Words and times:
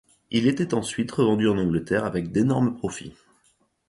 Il 0.31 0.47
était 0.47 0.73
ensuite 0.73 1.11
revendu 1.11 1.47
en 1.47 1.59
Angleterre 1.59 2.05
avec 2.05 2.31
d'énormes 2.31 2.73
profits. 2.75 3.13